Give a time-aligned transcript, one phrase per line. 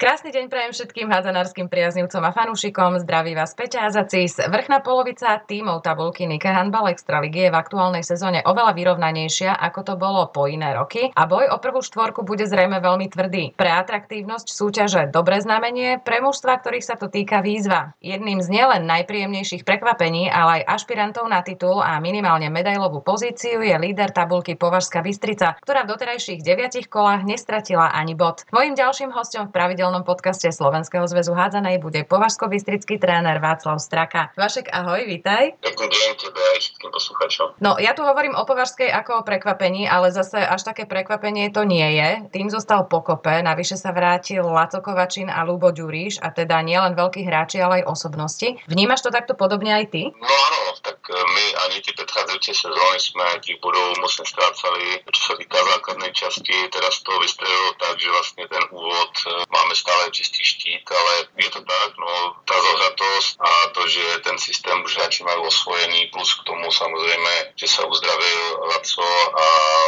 [0.00, 3.04] Krásny deň prajem všetkým hádzanárskym priaznivcom a fanúšikom.
[3.04, 4.40] Zdraví vás Peťa Azacis.
[4.40, 9.94] Vrchná polovica tímov tabulky Nike Handball Extraligy je v aktuálnej sezóne oveľa vyrovnanejšia, ako to
[10.00, 13.52] bolo po iné roky a boj o prvú štvorku bude zrejme veľmi tvrdý.
[13.52, 17.92] Pre atraktívnosť súťaže dobré znamenie, pre mužstva, ktorých sa to týka výzva.
[18.00, 23.76] Jedným z nielen najpríjemnejších prekvapení, ale aj ašpirantov na titul a minimálne medailovú pozíciu je
[23.76, 28.48] líder tabulky Považská Bystrica, ktorá v doterajších deviatich kolách nestratila ani bod.
[28.48, 34.30] Mojím ďalším hostom v pravidel pravidelnom podcaste Slovenského zväzu hádzanej bude považsko-bystrický tréner Václav Straka.
[34.38, 35.58] Vašek, ahoj, vítaj.
[35.58, 37.46] Pekný deň tebe aj všetkým poslucháčom.
[37.58, 41.66] No, ja tu hovorím o Považskej ako o prekvapení, ale zase až také prekvapenie to
[41.66, 42.22] nie je.
[42.30, 47.26] Tým zostal pokope, navyše sa vrátil Laco Kovačin a Lubo Ďuríš, a teda nielen veľkí
[47.26, 48.62] hráči, ale aj osobnosti.
[48.70, 50.14] Vnímaš to takto podobne aj ty?
[50.14, 55.22] No áno, tak e, my ani tie predchádzajúce sezóny sme tých bodov moc nestrácali, čo
[55.26, 56.54] sa týka základnej časti.
[56.70, 61.48] Teraz to vystrelilo tak, že vlastne ten úvod e, máme stále čistý štít, ale je
[61.48, 66.36] to tak, no tá zohratosť a to, že ten systém už hráči majú osvojený, plus
[66.36, 69.46] k tomu samozrejme, že sa uzdravil Laco a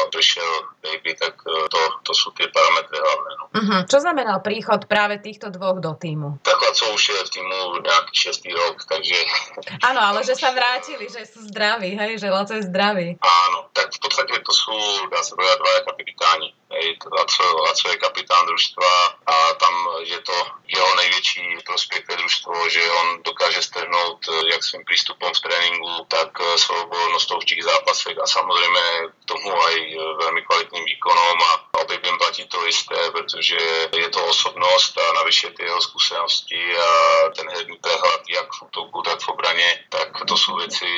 [0.08, 0.50] prišiel
[0.82, 3.30] Baby, tak e, to, to sú tie parametre hlavné.
[3.38, 3.44] No.
[3.52, 3.80] Uh-huh.
[3.86, 6.42] Čo znamenal príchod práve týchto dvoch do týmu?
[6.42, 9.18] Tak Laco už je v týmu nejaký šestý rok, takže...
[9.88, 13.20] Áno, ale že sa vrátili, že sú zdraví, hej, že Laco je zdravý.
[13.20, 14.74] Áno, tak v podstate to sú,
[15.12, 18.92] dá sa povedať, dvaja kapitáni Hej, Laco, Laco je kapitán družstva
[19.28, 19.74] a tam
[20.08, 20.36] je to
[20.72, 26.08] jeho najväčší prospech pre družstvo, že on dokáže strhnúť eh, jak svým prístupom v tréningu,
[26.08, 30.84] tak eh, svojou bojovnosťou v tých zápasech a samozrejme k tomu aj eh, veľmi kvalitným
[30.96, 31.52] výkonom a
[31.84, 33.60] obidviem platí to isté, pretože
[33.92, 36.88] je to osobnosť a navyše tie jeho skúsenosti a
[37.36, 40.88] ten herný prehľad jak v útoku, tak v obrane, tak to sú veci,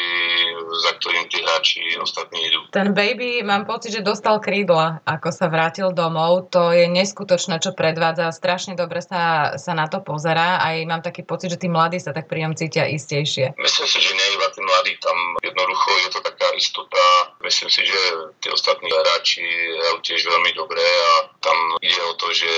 [0.87, 2.71] za ktorým tí hráči ostatní idú.
[2.71, 7.57] Ten baby, mám pocit, že dostal krídla, ako sa vrátil vrátil domov, to je neskutočné,
[7.57, 8.29] čo predvádza.
[8.37, 10.61] Strašne dobre sa, sa na to pozerá.
[10.61, 13.57] Aj mám taký pocit, že tí mladí sa tak pri cítia istejšie.
[13.57, 17.05] Myslím si, že nie iba tí mladí, tam jednoducho je to taká istota.
[17.41, 18.01] Myslím si, že
[18.45, 19.41] tí ostatní hráči
[19.81, 22.49] hrajú tiež veľmi dobre a tam ide o to, že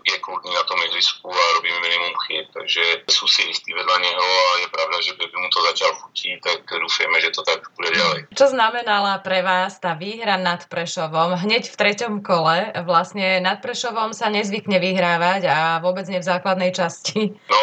[0.00, 4.24] je kľudný na tom ihrisku a robí minimum chyb, takže sú si istí vedľa neho
[4.24, 7.92] a je pravda, že Baby mu to zatiaľ chutí, tak dúfajme, že to tak bude
[7.92, 8.20] ďalej.
[8.32, 12.72] Čo znamenala pre vás tá výhra nad Prešovom hneď v treťom kole.
[12.88, 17.36] Vlastne nad Prešovom sa nezvykne vyhrávať a vôbec nie v základnej časti.
[17.52, 17.60] No,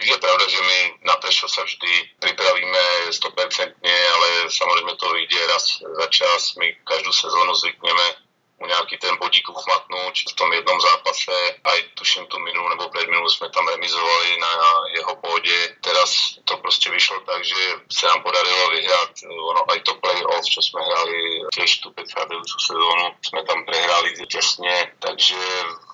[0.00, 2.82] je pravda, že my na Prešov sa vždy pripravíme
[3.14, 6.58] 100%, ale samozrejme to ide raz za čas.
[6.58, 8.29] My každú sezónu zvykneme
[8.60, 11.32] mu nejaký ten bodík uchmatnúť v tom jednom zápase.
[11.64, 14.52] Aj tuším tú minulú nebo predminulú sme tam remizovali na
[15.00, 15.56] jeho pôde.
[15.80, 20.60] Teraz to proste vyšlo tak, že sa nám podarilo vyhrať ono, aj to play-off, čo
[20.60, 23.06] sme hrali tiež tú predchádzajúcu sezónu.
[23.20, 25.38] Sme tam prehrali tesne, takže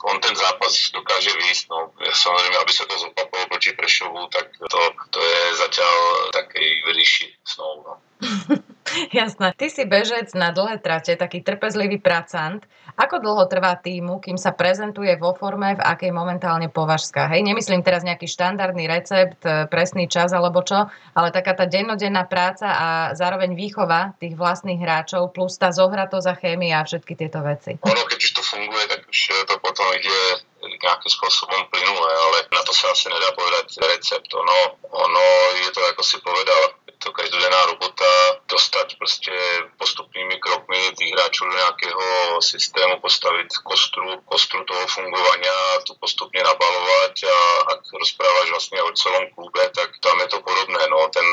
[0.06, 1.64] on ten zápas dokáže výjsť.
[1.72, 4.80] No, samozrejme, aby sa to zopakovalo proti Prešovu, tak to,
[5.10, 5.94] to je zatiaľ
[6.36, 7.74] takej vyšší snov.
[7.82, 7.94] No.
[9.18, 9.52] Jasné.
[9.56, 12.64] Ty si bežec na dlhé trate, taký trpezlivý pracant.
[12.96, 17.28] Ako dlho trvá týmu, kým sa prezentuje vo forme, v akej momentálne považská?
[17.28, 22.24] Hej, nemyslím teraz nejaký štandardný recept, e, presný čas alebo čo, ale taká tá dennodenná
[22.24, 27.78] práca a zároveň výchova tých vlastných hráčov plus tá zohratosť chémia a všetky tieto veci.
[27.78, 30.18] Ono, keď už to funguje, tak už to potom ide
[30.66, 34.30] nejakým spôsobom plynulé, ale na to sa asi nedá povedať recept.
[34.34, 34.58] Ono,
[34.90, 35.24] ono
[35.62, 36.62] je to, ako si povedal,
[36.98, 38.10] to každodenná robota,
[38.48, 39.34] dostať proste
[39.76, 42.06] postupnými krokmi tých hráčov do nejakého
[42.40, 47.36] systému, postaviť kostru, kostru toho fungovania, tu postupne nabalovať a
[47.76, 50.80] ak rozprávaš vlastne o celom klube, tak tam je to podobné.
[50.88, 51.26] No, ten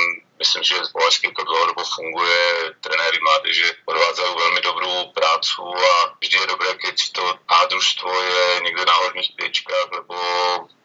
[0.43, 2.41] myslím, že z Považskej to dlhodobo funguje,
[2.83, 8.43] trenéry mládeže odvádzajú veľmi dobrú prácu a vždy je dobré, keď to A družstvo je
[8.67, 10.15] niekde na horných priečkách, lebo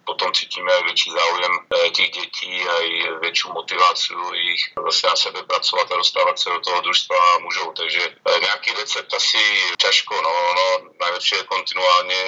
[0.08, 2.86] potom cítime aj väčší záujem eh, tých detí, aj
[3.20, 7.76] väčšiu motiváciu ich zase na sebe pracovať a dostávať sa do toho družstva mužov.
[7.76, 9.40] Takže eh, nejaký recept asi
[9.76, 12.20] ťažko, no, no najlepšie je kontinuálne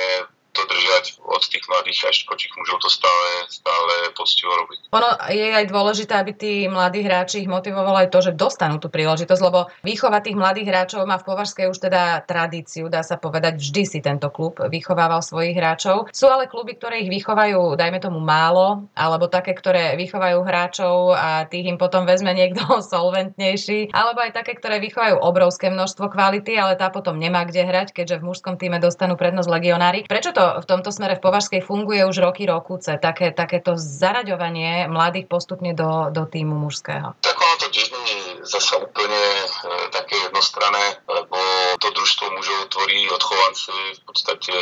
[0.50, 4.78] to držať od tých mladých až kočích mužov to stále, stále poctivo robiť.
[4.90, 8.90] Ono je aj dôležité, aby tí mladí hráči ich motivovali aj to, že dostanú tú
[8.90, 13.62] príležitosť, lebo výchova tých mladých hráčov má v Považskej už teda tradíciu, dá sa povedať,
[13.62, 16.10] vždy si tento klub vychovával svojich hráčov.
[16.10, 21.46] Sú ale kluby, ktoré ich vychovajú, dajme tomu málo, alebo také, ktoré vychovajú hráčov a
[21.46, 22.62] tých im potom vezme niekto
[22.92, 27.94] solventnejší, alebo aj také, ktoré vychovajú obrovské množstvo kvality, ale tá potom nemá kde hrať,
[27.94, 30.00] keďže v mužskom týme dostanú prednosť legionári.
[30.10, 34.88] Prečo to to v tomto smere v Považskej funguje už roky, rokuce, také, takéto zaraďovanie
[34.88, 37.12] mladých postupne do, do týmu mužského?
[37.20, 39.44] Tak ono to tiež nie je zase úplně
[39.92, 41.38] také jednostrané, lebo
[41.80, 44.52] to družstvo mužov tvorí odchovanci v podstatě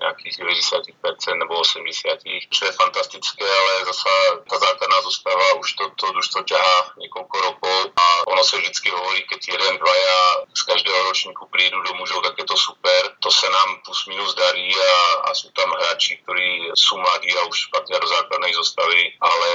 [0.00, 4.10] nějakých 90% nebo 80%, čo je fantastické, ale zasa
[4.50, 9.22] ta základná zostava už to, to družstvo ťahá niekoľko rokov a ono se vždycky hovorí,
[9.28, 10.18] keď jeden, dvaja
[10.54, 13.00] z každého ročníku prídu do mužov, tak je to super.
[13.20, 17.44] To se nám plus minus darí a, a sú tam hráči, ktorí sú mladí a
[17.44, 19.48] už patria do základnej zostavy, ale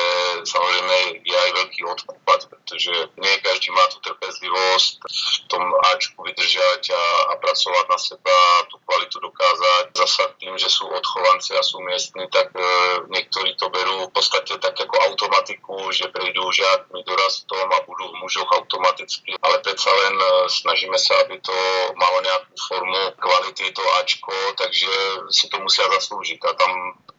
[0.45, 5.63] samozrejme je aj veľký odpad, pretože nie každý má tú trpezlivosť v tom
[5.95, 8.37] Ačku vydržať a, a pracovať na seba,
[8.69, 9.97] tú kvalitu dokázať.
[9.97, 12.61] Zasa tým, že sú odchovanci a sú miestni, tak e,
[13.09, 18.19] niektorí to berú v podstate tak ako automatiku, že prejdú žiadny dorastom a budú v
[18.21, 21.55] mužoch automaticky, ale predsa len e, snažíme sa, aby to
[21.97, 24.93] malo nejakú formu kvality, to Ačko, takže
[25.33, 26.71] si to musia zaslúžiť a tam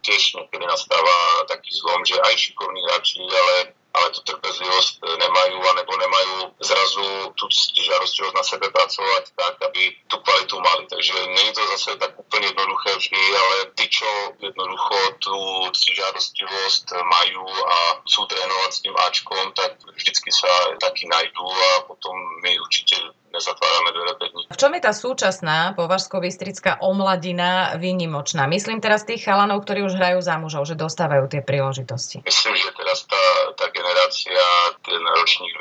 [0.03, 5.59] tiež niekedy nastáva taký zlom, že aj šikovní hráči, ale ale tú trpezlivosť e, nemajú,
[5.65, 10.85] alebo nemajú zrazu tú žarostivosť na sebe pracovať tak, aby tú kvalitu mali.
[10.87, 14.09] Takže nie je to zase tak úplne jednoduché vždy, ale tí, čo
[14.39, 15.37] jednoducho tú
[15.73, 22.15] žarostivosť majú a chcú trénovať s tým Ačkom, tak vždycky sa taký najdú a potom
[22.45, 22.97] my určite
[23.33, 24.47] nezatvárame dvere nich.
[24.49, 28.49] V čom je tá súčasná považsko-bystrická omladina výnimočná?
[28.49, 32.25] Myslím teraz tých chalanov, ktorí už hrajú za mužov, že dostávajú tie príležitosti.
[32.25, 34.43] Myslím, že teraz tá, tá generácia,
[34.83, 35.53] ten ročník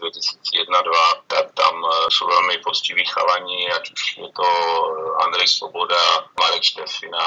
[0.00, 4.48] 2000-2001-2002, tak tam e, sú veľmi poctiví chalani, ať už je to
[5.28, 7.26] Andrej Svoboda, Marek Štefina,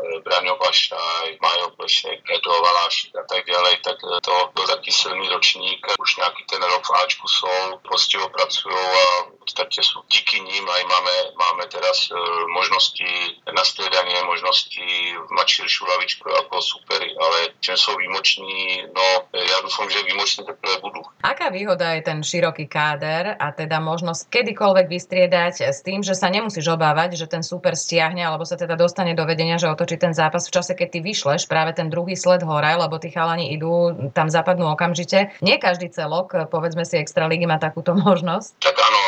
[0.00, 4.90] e, Braňo Bašaj, Majo Plešek, Edo Valášik a tak ďalej, tak e, to, to taký
[4.94, 5.82] silný ročník.
[5.98, 7.50] Už nejaký ten rok v Ačku sú,
[7.82, 9.04] poctivo pracujú a
[9.42, 12.14] podstate sú díky ním aj máme, máme teraz e,
[12.54, 13.10] možnosti
[13.50, 14.86] na striedanie, možnosti
[15.34, 20.78] mať širšiu lavičku ako supery, ale čím sú výmoční, no ja dúfam, že výmoční teprve
[20.78, 21.02] budú.
[21.26, 26.30] Aká výhoda je ten široký káder a teda možnosť kedykoľvek vystriedať s tým, že sa
[26.30, 30.14] nemusíš obávať, že ten super stiahne alebo sa teda dostane do vedenia, že otočí ten
[30.14, 33.92] zápas v čase, keď ty vyšleš práve ten druhý sled hore, lebo tí chalani idú,
[34.14, 35.34] tam zapadnú okamžite.
[35.42, 38.62] Nie každý celok, povedzme si, Extraligy má takúto možnosť.
[38.62, 38.98] Tak áno,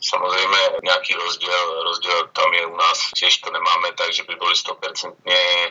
[0.00, 2.98] samozrejme nejaký rozdiel, rozdiel tam je u nás.
[3.14, 5.14] Tiež to nemáme tak, že by boli 100%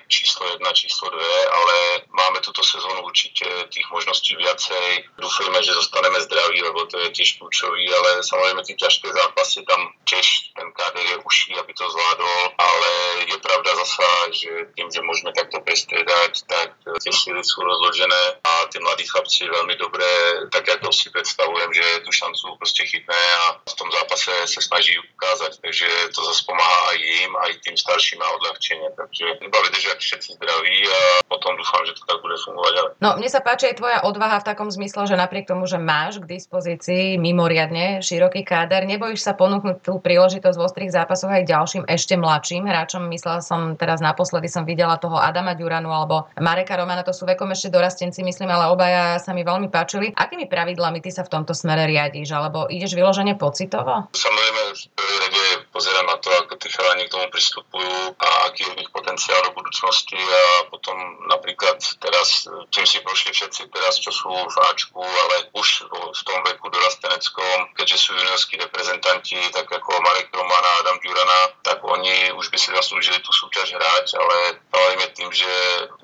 [0.07, 1.19] číslo 1, číslo 2,
[1.51, 1.75] ale
[2.11, 5.17] máme túto sezónu určite tých možností viacej.
[5.17, 9.91] Dúfajme, že zostaneme zdraví, lebo to je tiež kľúčový, ale samozrejme tie ťažké zápasy tam
[10.07, 12.91] tiež ten káder je uší, aby to zvládol, ale
[13.27, 18.65] je pravda zasa, že tým, že môžeme takto prestriedať, tak tie síly sú rozložené a
[18.71, 20.09] tí mladí chlapci veľmi dobré,
[20.49, 24.97] tak ako si predstavujem, že tú šancu proste chytné a v tom zápase sa snaží
[24.97, 28.89] ukázať, takže to zase pomáha aj im, aj tým starším a odľahčenie.
[28.97, 30.99] Takže iba vydržať všetci zdraví a
[31.29, 32.73] potom dúfam, že to tak bude fungovať.
[32.77, 32.89] Ale...
[33.01, 36.19] No, mne sa páči aj tvoja odvaha v takom zmysle, že napriek tomu, že máš
[36.21, 41.83] k dispozícii mimoriadne široký káder, nebojíš sa ponúknuť tú príležitosť v ostrých zápasoch aj ďalším,
[41.85, 43.05] ešte mladším hráčom.
[43.07, 47.51] Myslela som teraz naposledy som videla toho Adama Ďuranu alebo Mareka Romana, to sú vekom
[47.53, 50.15] ešte dorastenci, myslím, ale obaja sa mi veľmi páčili.
[50.15, 52.31] Akými pravidlami ty sa v tomto smere riadiš?
[52.33, 54.06] Alebo ideš vyložene pocitovo?
[54.15, 55.43] Samozrejme, v prvej rade
[55.75, 59.51] pozerám na to, ako tí chalani k tomu pristupujú a aký je ich potenciál do
[59.51, 60.95] budúcnosti a potom
[61.27, 66.39] napríklad teraz, tým si prošli všetci teraz, čo sú v Ačku, ale už v tom
[66.47, 71.66] veku dorasteneckom, keďže sú juniorskí reprezentanti, tak ako Marek Roman a Adam Ďurana, tak
[71.97, 74.37] oni už by si zaslúžili tú súťaž hrať, ale
[74.69, 75.49] hlavne tým, že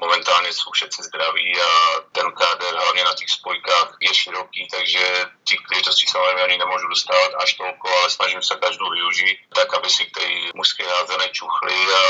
[0.02, 1.72] momentálne sú všetci zdraví a
[2.12, 5.04] ten káder hlavne na tých spojkách je široký, takže
[5.46, 9.90] tých príležitostí samozrejme oni nemôžu dostávať až toľko, ale snažím sa každú využiť tak aby
[9.90, 12.04] si k tej mužskej hádzanej čuchli a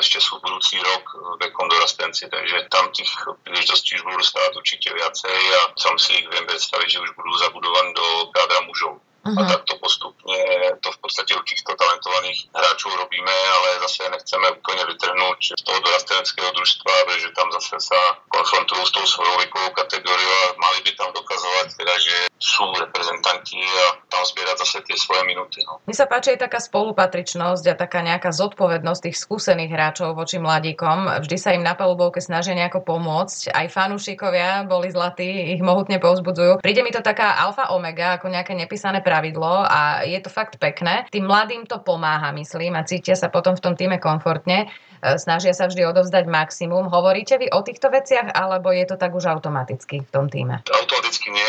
[0.00, 1.04] ešte sú budúci rok
[1.38, 3.12] vekom dorastenci, takže tam tých
[3.44, 7.32] príležitostí už budú stávať určite viacej a som si ich viem predstaviť, že už budú
[7.38, 9.05] zabudovaní do kádra mužov.
[9.26, 9.42] Uh-huh.
[9.42, 10.38] A takto postupne
[10.78, 15.78] to v podstate u týchto talentovaných hráčov robíme, ale zase nechceme úplne vytrhnúť z toho
[15.82, 20.90] dorasteneckého družstva, že tam zase sa konfrontujú s tou svojou vekovou kategóriou a mali by
[20.94, 25.64] tam dokazovať teda, že sú reprezentanti a tam zbierať zase tie svoje minúty.
[25.64, 25.80] No.
[25.88, 31.24] Mne sa páči aj taká spolupatričnosť a taká nejaká zodpovednosť tých skúsených hráčov voči mladíkom.
[31.24, 33.56] Vždy sa im na palubovke snažia nejako pomôcť.
[33.56, 36.60] Aj fanúšikovia boli zlatí, ich mohutne povzbudzujú.
[36.60, 41.08] Príde mi to taká alfa omega, ako nejaké nepísané pravidlo a je to fakt pekné.
[41.08, 44.68] Tým mladým to pomáha, myslím, a cítia sa potom v tom týme komfortne.
[45.00, 46.88] E, snažia sa vždy odovzdať maximum.
[46.88, 50.64] Hovoríte vy o týchto veciach, alebo je to tak už automaticky v tom týme?
[50.66, 51.48] Automaticky nie,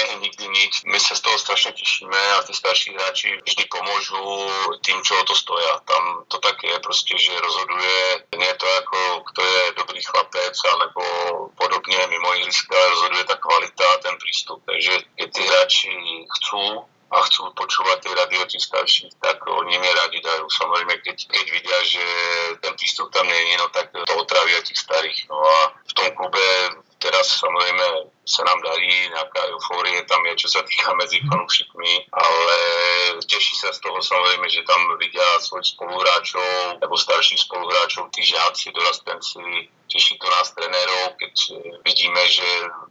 [0.57, 0.73] nič.
[0.89, 4.21] My sa z toho strašne tešíme a tí starší hráči vždy pomôžu
[4.81, 5.79] tým, čo o to stoja.
[5.85, 8.97] Tam to tak je proste, že rozhoduje nie to ako
[9.33, 11.01] kto je dobrý chlapec alebo
[11.55, 14.61] podobne mimo ihriska, rozhoduje tá kvalita a ten prístup.
[14.65, 15.93] Takže keď tí hráči
[16.37, 20.43] chcú a chcú počúvať tie rady od tých starších, tak oni mi radi dajú.
[20.51, 22.03] Samozrejme, keď, keď vidia, že
[22.59, 25.31] ten prístup tam nie je, no tak to otravia tých starých.
[25.31, 26.43] No a v tom klube
[26.99, 32.57] teraz samozrejme sa nám darí, nejaká eufórie tam je, čo sa týka medzi fanúšikmi, ale
[33.23, 38.75] teší sa z toho samozrejme, že tam vidia svojich spoluhráčov nebo starších spoluhráčov, tí žiaci,
[38.75, 41.33] dorastenci, teší to nás trenérov, keď
[41.87, 42.43] vidíme, že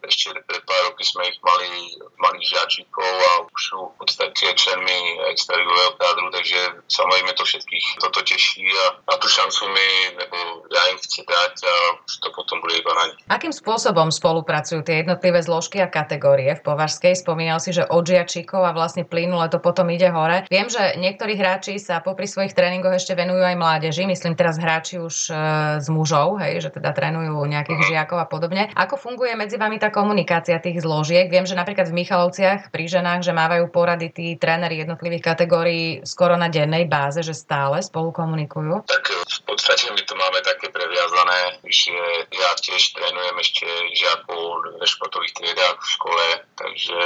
[0.09, 5.21] ešte pred pár roky sme ich mali, mali žiačikov a už sú v podstate členmi
[5.29, 10.37] extraligového kádru, takže samozrejme to všetkých toto teší a na tú šancu mi, nebo
[10.73, 13.21] ja im chci dať a už to potom bude iba na nich.
[13.29, 17.19] Akým spôsobom spolupracujú tie jednotlivé zložky a kategórie v Považskej?
[17.19, 20.47] Spomínal si, že od žiačikov a vlastne plynule to potom ide hore.
[20.47, 25.01] Viem, že niektorí hráči sa popri svojich tréningoch ešte venujú aj mládeži, myslím teraz hráči
[25.03, 25.35] už e,
[25.81, 28.69] s mužov, hej, že teda trénujú nejakých žiakov a podobne.
[28.77, 31.27] Ako funguje medzi vami tá komunikácia tých zložiek?
[31.33, 36.37] Viem, že napríklad v Michalovciach pri ženách, že mávajú porady tí tréneri jednotlivých kategórií skoro
[36.37, 38.85] na dennej báze, že stále spolu komunikujú?
[38.87, 41.95] Tak v podstate my to máme také previazané, že
[42.35, 44.41] ja tiež trénujem ešte žiakov
[44.77, 44.85] v
[45.17, 46.27] športových triedách v škole,
[46.61, 46.99] takže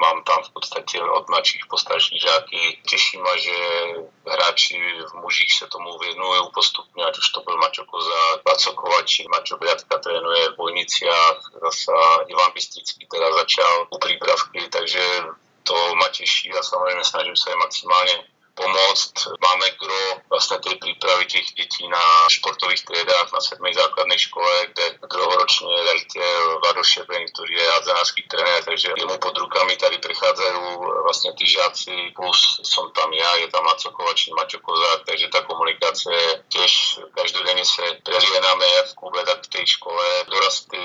[0.00, 2.80] Mám tam v podstate od mladších po starších žáky.
[2.88, 3.52] Teší ma, že
[4.24, 9.28] hráči v mužích sa tomu venujú postupne, ať už to bol Mačo Koza, Vacokova, či
[9.28, 15.04] Mačo Briatka trénuje v Bojniciach, zasa Ivan Bystrický teda začal u prípravky, takže
[15.68, 18.16] to ma teší a samozrejme snažím sa aj maximálne
[18.60, 19.40] pomôcť.
[19.40, 23.56] Máme gro vlastne tej prípravy tých detí na športových triedách na 7.
[23.72, 29.80] základnej škole, kde druhoročne riaditeľ Vado Šeben, ktorý je hadzanársky tréner, takže jemu pod rukami
[29.80, 30.60] tady prichádzajú
[31.08, 35.40] vlastne tí žiaci, plus som tam ja, je tam Maco Kovačín, Mačo Kozák, takže tá
[35.48, 40.80] komunikácia tiež každodenne sa preliename v klube, tak v tej škole dorasty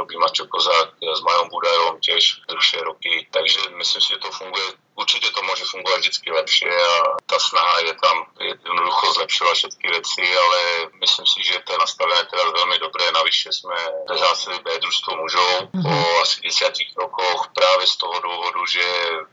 [0.00, 4.87] robí Mačo Kozák s Majom Budajom tiež dlhšie roky, takže myslím si, že to funguje
[5.08, 10.20] určite to môže fungovať vždy lepšie a tá snaha je tam jednoducho zlepšovať všetky veci,
[10.20, 10.58] ale
[11.00, 13.08] myslím si, že to je nastavené teraz veľmi dobre.
[13.16, 18.84] Navyše sme zásili B družstvo mužov po asi desiatich rokoch práve z toho dôvodu, že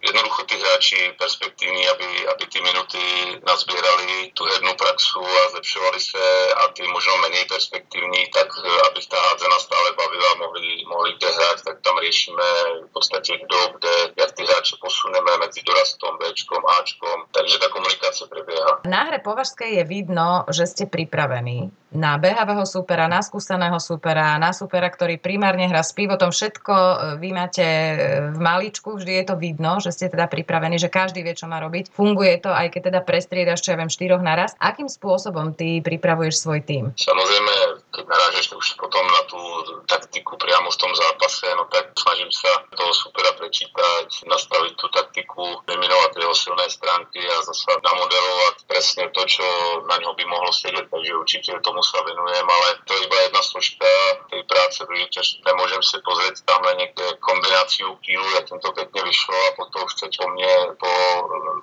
[0.05, 3.01] jednoducho tí hráči perspektívni, aby, aby tie minuty
[3.41, 6.25] nazbierali tú hernú praxu a zlepšovali sa
[6.61, 8.47] a tí možno menej perspektívni, tak
[8.91, 12.47] aby tá hádzana stále bavila, mohli, mohli kde hrať, tak tam riešime
[12.85, 18.25] v podstate kto, kde, jak tí hráči posuneme medzi dorastom, Bčkom, Ačkom, takže tá komunikácia
[18.29, 18.85] prebieha.
[18.85, 24.51] Na hre Považskej je vidno, že ste pripravení na behavého supera, na skúseného supera, na
[24.51, 26.29] supera, ktorý primárne hrá s pivotom.
[26.29, 27.95] Všetko e, vy máte e,
[28.35, 31.63] v maličku, vždy je to vidno, že ste teda pripravení, že každý vie, čo má
[31.63, 31.95] robiť.
[31.95, 34.51] Funguje to, aj keď teda prestriedaš, čo ja viem, štyroch naraz.
[34.59, 36.83] Akým spôsobom ty pripravuješ svoj tým?
[36.99, 39.39] Samozrejme, keď narážeš už potom na tú
[39.87, 45.63] taktiku priamo v tom zápase, no tak snažím sa toho supera prečítať, nastaviť tú taktiku,
[45.63, 49.45] eliminovať jeho silné stránky a zase namodelovať presne to, čo
[49.87, 53.41] na ňo by mohlo sedieť, takže určite tomu sa venujem, ale to je iba jedna
[53.41, 53.89] složka
[54.27, 59.37] tej práce, pretože nemôžem si pozrieť tam na niekde kombináciu kýlu, jak to pekne vyšlo
[59.37, 60.91] a potom chceť po mne, po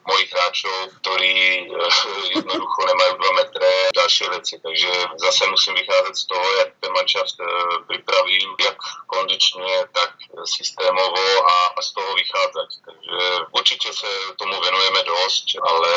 [0.07, 1.35] mojich hráčov, ktorí
[1.69, 4.55] eh, jednoducho nemajú 2 metre, ďalšie veci.
[4.63, 7.47] Takže zase musím vychádzať toho, jak ten manšaft eh,
[7.87, 10.11] pripravím, jak kondične, tak
[10.45, 12.71] systémovo a, z toho vychádzať.
[12.87, 13.19] Takže
[13.53, 14.09] určite sa
[14.41, 15.91] tomu venujeme dosť, ale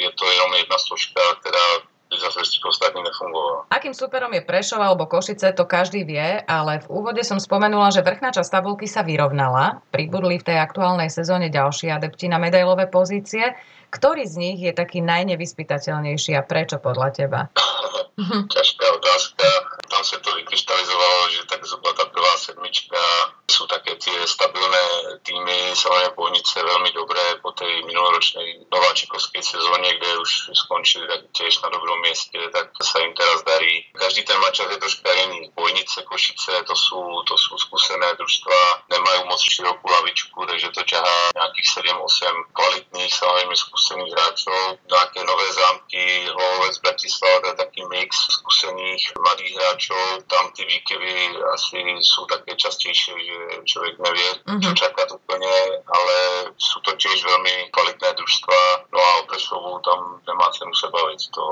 [0.00, 1.66] je to jenom jedna složka, ktorá
[2.14, 3.66] zase s ostatní nefungovalo.
[3.74, 8.06] Akým superom je Prešov alebo Košice, to každý vie, ale v úvode som spomenula, že
[8.06, 9.82] vrchná časť tabulky sa vyrovnala.
[9.90, 13.58] Pribudli v tej aktuálnej sezóne ďalší adepti na medailové pozície.
[13.90, 17.40] Ktorý z nich je taký najnevyspytateľnejší a prečo podľa teba?
[18.24, 19.44] Ťažká otázka.
[19.92, 22.98] Tam sa to vykryštalizovalo, že tak zhruba tá prvá sedmička
[23.46, 24.84] sú také tie stabilné
[25.22, 31.62] týmy, samozrejme Bojnice veľmi dobré po tej minuloročnej nováčikovskej sezóne, kde už skončili tak tiež
[31.62, 33.86] na dobrom mieste, tak sa im teraz darí.
[33.94, 35.54] Každý ten mačas je troška iný.
[35.54, 36.98] Bojnice, Košice, to sú,
[37.30, 43.54] to sú skúsené družstva, nemajú moc širokú lavičku, takže to ťahá nejakých 7-8 kvalitných, samozrejme
[43.54, 44.60] skúsených hráčov.
[44.90, 46.02] Nejaké nové zámky,
[46.34, 48.10] Hlovec, Bratislava, to je taký mix
[48.42, 50.02] skúsených mladých hráčov.
[50.26, 51.14] Tam tie výkyvy
[51.54, 53.36] asi sú také častejšie, že
[53.68, 54.62] človek nevie, mm-hmm.
[54.64, 55.52] čo čakať úplne,
[55.84, 56.16] ale
[56.56, 58.60] sú to tiež veľmi kvalitné družstva.
[58.88, 61.20] No a o Prešovu tam nemá cenu sa baviť.
[61.36, 61.44] To,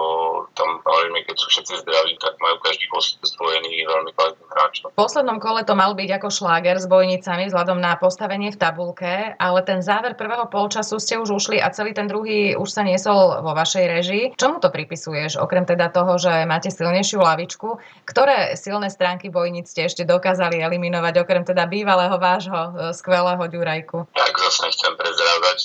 [0.56, 4.88] tam, hovoríme, keď sú všetci zdraví, tak majú každý host spojený veľmi kvalitným hráčov.
[4.94, 9.35] V poslednom kole to mal byť ako šláger s bojnicami vzhľadom na postavenie v tabulke,
[9.37, 13.42] ale ten záver prvého polčasu ste už ušli a celý ten druhý už sa niesol
[13.42, 14.25] vo vašej režii.
[14.38, 17.80] Čomu to pripisuješ, okrem teda toho, že máte silnejšiu lavičku?
[18.06, 24.11] Ktoré silné stránky bojnic ste ešte dokázali eliminovať, okrem teda bývalého vášho e, skvelého Ďurajku?
[24.13, 25.59] Tak zase nechcem prezrávať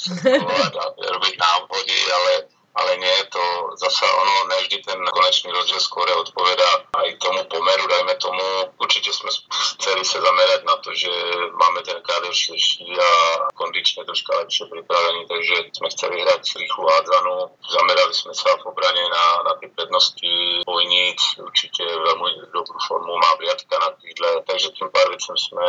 [0.77, 2.31] a robiť návody, ale
[2.75, 3.41] ale nie, to
[3.81, 8.45] zasa ono, nevždy ten konečný rozdiel skôr odpoveda aj tomu pomeru, dajme tomu.
[8.77, 9.29] Určite sme
[9.77, 11.11] chceli sa zamerať na to, že
[11.57, 13.09] máme ten káder širší a
[13.57, 17.37] kondične troška lepšie pripravený, takže sme chceli hrať rýchlu hádzanú.
[17.65, 20.33] Zamerali sme sa v obrane na, na tie prednosti
[20.63, 25.65] bojníc, určite veľmi dobrú formu má Briatka na krídle, takže tým pár vecem sme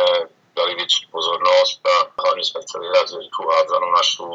[0.51, 4.27] dali väčšiu pozornosť a hlavne sme chceli hrať rýchlu hádzanú našu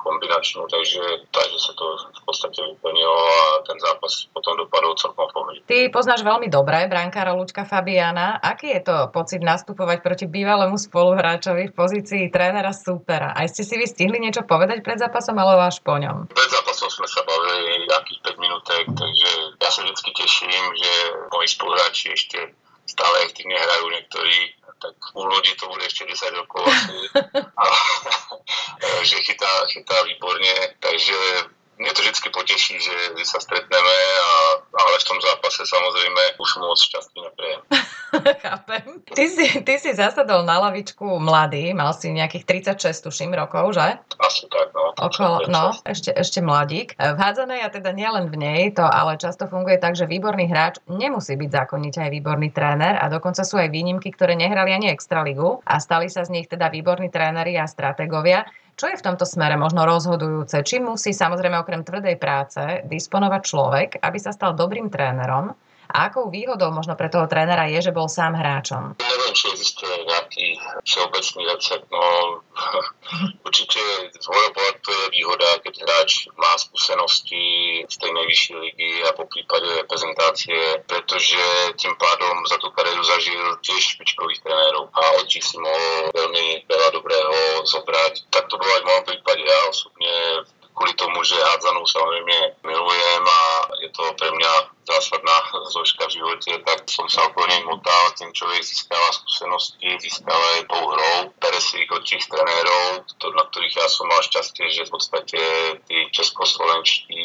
[0.00, 5.62] kombinačnú, takže, takže sa to v podstate vyplnilo a ten zápas potom dopadol celkom v
[5.68, 8.42] Ty poznáš veľmi dobre brankára Lučka Fabiana.
[8.42, 13.36] Aký je to pocit nastupovať proti bývalému spoluhráčovi v pozícii trénera supera?
[13.36, 16.32] Aj ste si vy stihli niečo povedať pred zápasom, alebo až po ňom?
[16.32, 19.30] Pred zápasom sme sa bavili nejakých 5 minútek, takže
[19.62, 20.92] ja sa vždy teším, že
[21.30, 22.38] moji spoluhráči ešte
[22.90, 24.38] stále aktívne hrajú niektorí,
[24.80, 26.96] tak u ľudí to bude ešte 10 rokov asi.
[27.62, 27.64] A,
[29.08, 31.16] že chytá, chytá výborne, takže
[31.80, 32.94] mne to vždy poteší, že
[33.24, 34.28] sa stretneme, a,
[34.68, 37.60] ale v tom zápase samozrejme už moc šťastný neprejem.
[38.44, 38.84] Chápem.
[39.16, 43.96] Ty si, ty si zasadol na lavičku mladý, mal si nejakých 36, tuším, rokov, že?
[44.20, 44.92] Asi tak, no.
[45.00, 47.00] Okolo, no, ešte, ešte mladík.
[47.00, 50.84] V hádzanej a teda nielen v nej, to ale často funguje tak, že výborný hráč
[50.90, 55.64] nemusí byť zákonite aj výborný tréner a dokonca sú aj výnimky, ktoré nehrali ani extraligu
[55.64, 58.44] a stali sa z nich teda výborní tréneri a stratégovia.
[58.80, 60.64] Čo je v tomto smere možno rozhodujúce?
[60.64, 65.52] Či musí samozrejme okrem tvrdej práce disponovať človek, aby sa stal dobrým trénerom?
[65.90, 68.94] A akou výhodou možno pre toho trénera je, že bol sám hráčom?
[69.02, 70.46] Neviem, či existuje nejaký
[70.86, 71.86] všeobecný recept.
[71.90, 72.02] No,
[73.46, 73.82] určite
[74.14, 74.26] z
[74.80, 80.82] to je výhoda, keď hráč má skúsenosti z tej najvyššej ligy a po prípade reprezentácie,
[80.86, 81.40] pretože
[81.76, 86.88] tým pádom za tú kariéru zažil tiež špičkových trénerov a od si mohol veľmi veľa
[86.94, 88.30] dobrého zobrať.
[88.30, 90.14] Tak to bolo aj v mojom prípade ja osobne
[90.80, 93.40] kvôli tomu, že hádzanú samozrejme milujem a
[93.84, 94.52] je to pre mňa
[94.90, 95.36] zásadná
[95.70, 100.62] zložka v živote, tak som sa okolo nej motal, tým človek získava skúsenosti, získava aj
[100.66, 104.86] tou hrou, bere si ich od tých trenérov, na ktorých ja som mal šťastie, že
[104.86, 105.40] v podstate
[105.86, 107.22] tí českoslovenští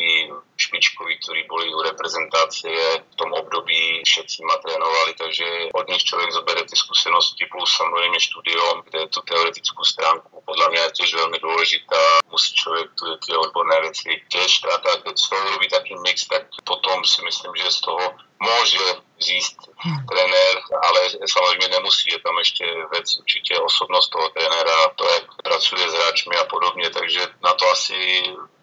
[0.55, 6.31] špičkoví, ktorí boli u reprezentácie v tom období, všetci ma trénovali, takže od nich človek
[6.31, 11.37] zoberie tie skúsenosti plus samozrejme štúdiom, kde tú teoretickú stránku podľa mňa je tiež veľmi
[11.41, 12.01] dôležitá.
[12.35, 12.91] Musí človek
[13.23, 17.55] tie odborné veci tiež strátať, keď z toho robí taký mix, tak potom si myslím,
[17.55, 18.03] že z toho
[18.43, 18.83] môže
[19.15, 25.25] zísť tréner, ale samozrejme nemusí, je tam ešte vec určite osobnosť toho trénera, to, jak
[25.39, 27.95] pracuje s hráčmi a podobne, takže na to asi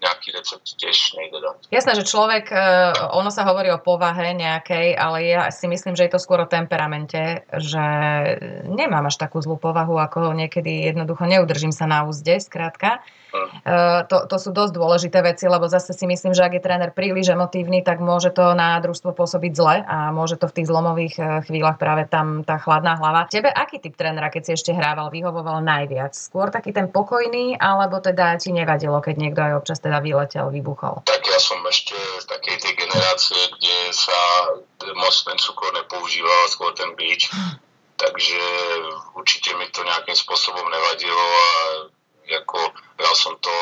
[0.04, 1.56] nejaký recept tiež nejde dať.
[1.72, 2.58] Jasné, že človek, e,
[3.16, 6.50] ono sa hovorí o povahe nejakej, ale ja si myslím, že je to skôr o
[6.50, 7.86] temperamente, že
[8.68, 13.00] nemám až takú zlú povahu, ako niekedy jednoducho neudržím sa na úzde, skrátka.
[13.32, 13.41] Uh,
[14.08, 17.36] to, to sú dosť dôležité veci, lebo zase si myslím, že ak je tréner príliš
[17.36, 21.22] emotívny, tak môže to na družstvo pôsobiť zle a môže to v tých zlomových e,
[21.46, 23.28] chvíľach práve tam tá chladná hlava.
[23.28, 26.16] Tebe aký typ trénera, keď si ešte hrával, vyhovoval najviac?
[26.16, 31.04] Skôr taký ten pokojný, alebo teda ti nevadilo, keď niekto aj občas teda vyletel, vybuchol?
[31.04, 34.18] Tak ja som ešte z takej tej generácie, kde sa
[34.96, 37.30] moc ten cukor nepoužíval, skôr ten bič.
[38.02, 38.42] Takže
[39.14, 41.54] určite mi to nejakým spôsobom nevadilo a
[42.30, 42.58] ako
[42.98, 43.52] bral som to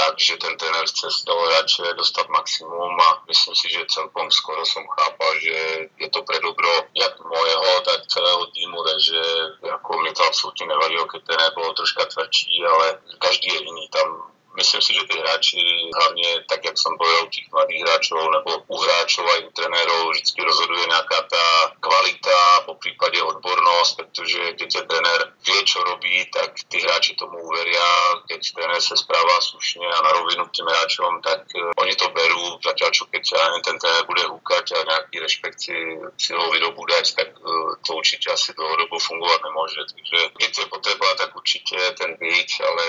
[0.00, 4.32] tak, že ten tréner chce z toho hráče dostať maximum a myslím si, že celkom
[4.32, 5.56] skoro som chápal, že
[6.00, 9.20] je to pre dobro jak mojeho, tak celého týmu, takže
[9.68, 12.86] ako mi to absolútne nevadilo, keď ten bol troška tvrdší, ale
[13.20, 13.84] každý je iný.
[13.92, 14.08] Tam
[14.56, 15.62] myslím si, že tí hráči,
[15.94, 20.40] hlavne tak, jak som povedal, tých mladých hráčov, nebo u hráčov aj u trenérov, vždy
[20.42, 21.46] rozhoduje nejaká tá
[21.78, 27.38] kvalita, po prípade odbornosť, pretože keď je tréner vie, čo robí, tak tí hráči tomu
[27.38, 27.86] uveria.
[28.26, 32.58] Keď tréner sa správa slušne a na rovinu tým hráčom, tak uh, oni to berú,
[32.62, 35.76] zatiaľ čo keď ja ten tréner bude húkať a nejaký rešpekt si
[36.18, 39.82] silou vydobúdať, tak uh, to určite asi dlhodobo fungovať nemôže.
[39.86, 42.86] Takže keď je potreba, tak určite ten byť, ale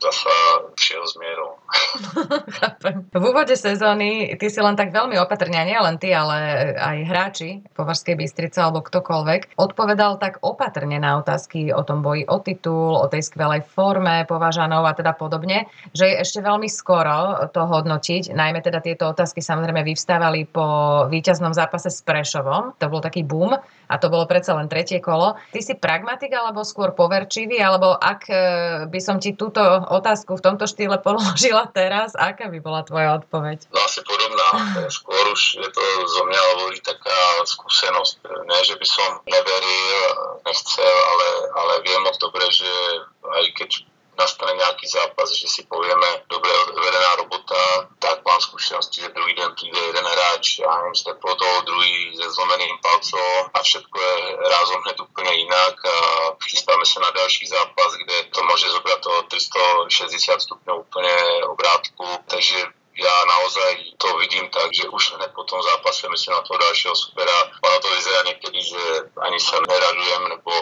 [0.00, 0.34] zasa
[1.00, 1.56] vše s mierou.
[3.10, 7.50] V úvode sezóny ty si len tak veľmi opatrne, nie len ty, ale aj hráči
[7.72, 13.06] Považskej Bystrice alebo ktokoľvek, odpovedal tak opatrne na otázky o tom boji o titul, o
[13.08, 18.32] tej skvelej forme Považanov a teda podobne, že je ešte veľmi skoro to hodnotiť.
[18.36, 20.66] Najmä teda tieto otázky samozrejme vyvstávali po
[21.08, 22.76] víťaznom zápase s Prešovom.
[22.78, 23.56] To bol taký boom
[23.90, 25.34] a to bolo predsa len tretie kolo.
[25.50, 28.34] Ty si pragmatik alebo skôr poverčivý, alebo ak e,
[28.86, 29.60] by som ti túto
[29.90, 33.70] otázku v tomto štýle položila teraz, aká by bola tvoja odpoveď?
[33.70, 34.48] No asi podobná.
[34.90, 38.26] Skôr už je to zo mňa hovorí taká skúsenosť.
[38.26, 40.02] Ne, že by som neveril,
[40.42, 42.66] nechcel, ale, ale viem moc dobre, že
[43.22, 43.70] aj keď
[44.20, 49.48] nastane nejaký zápas, že si povieme, dobre odvedená robota, tak mám skúsenosti, že druhý den
[49.56, 54.78] príde jeden hráč, ja neviem, s teplotou, druhý se zlomeným palcom a všetko je rázom
[54.84, 55.96] hned úplne inak a
[56.44, 59.12] chystáme sa na další zápas, kde to môže zobrať to
[59.88, 61.14] 360 stupňov úplne
[61.48, 62.60] obrátku, takže
[63.00, 66.92] ja naozaj to vidím tak, že už hned po tom zápase myslím na toho dalšieho
[66.92, 67.48] supera.
[67.64, 68.82] Ono to vyzerá niekedy, že
[69.24, 70.52] ani sa neradujem, nebo